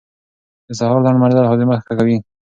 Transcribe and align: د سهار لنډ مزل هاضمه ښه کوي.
د 0.67 0.69
سهار 0.79 0.97
لنډ 1.05 1.17
مزل 1.21 1.45
هاضمه 1.49 1.75
ښه 1.85 1.93
کوي. 1.99 2.17